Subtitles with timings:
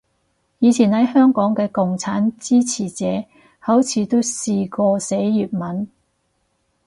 [0.57, 3.23] 以前喺香港嘅共黨支持者
[3.59, 5.87] 好似都試過寫粵文